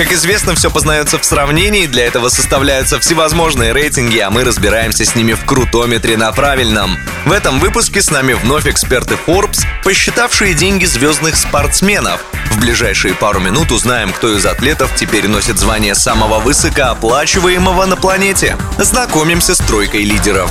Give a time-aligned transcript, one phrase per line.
[0.00, 5.14] Как известно, все познается в сравнении, для этого составляются всевозможные рейтинги, а мы разбираемся с
[5.14, 6.96] ними в крутометре на правильном.
[7.26, 12.24] В этом выпуске с нами вновь эксперты Forbes, посчитавшие деньги звездных спортсменов.
[12.50, 18.56] В ближайшие пару минут узнаем, кто из атлетов теперь носит звание самого высокооплачиваемого на планете.
[18.78, 20.50] Знакомимся с тройкой лидеров.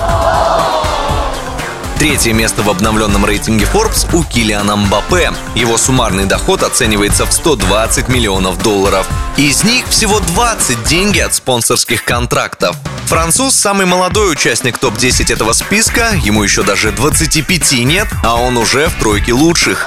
[2.00, 5.34] Третье место в обновленном рейтинге Forbes у Килиана Мбаппе.
[5.54, 9.06] Его суммарный доход оценивается в 120 миллионов долларов.
[9.36, 12.78] Из них всего 20 деньги от спонсорских контрактов.
[13.08, 18.88] Француз– самый молодой участник топ-10 этого списка, ему еще даже 25 нет, а он уже
[18.88, 19.86] в тройке лучших.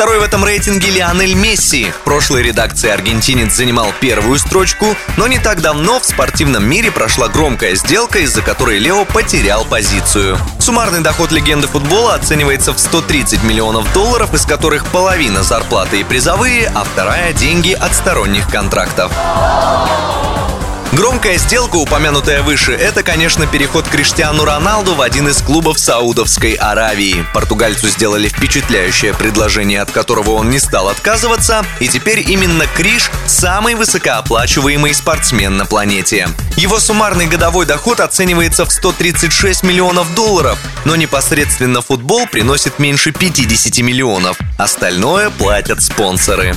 [0.00, 1.90] Второй в этом рейтинге Лионель Месси.
[1.90, 7.28] В прошлой редакции аргентинец занимал первую строчку, но не так давно в спортивном мире прошла
[7.28, 10.38] громкая сделка, из-за которой Лео потерял позицию.
[10.58, 16.72] Суммарный доход легенды футбола оценивается в 130 миллионов долларов, из которых половина зарплаты и призовые,
[16.74, 19.12] а вторая– деньги от сторонних контрактов.
[20.92, 27.24] Громкая сделка, упомянутая выше, это, конечно, переход Криштиану Роналду в один из клубов Саудовской Аравии.
[27.32, 33.76] Португальцу сделали впечатляющее предложение, от которого он не стал отказываться, и теперь именно Криш– самый
[33.76, 36.28] высокооплачиваемый спортсмен на планете.
[36.56, 43.78] Его суммарный годовой доход оценивается в 136 миллионов долларов, но непосредственно футбол приносит меньше 50
[43.78, 44.36] миллионов.
[44.58, 46.56] Остальное платят спонсоры.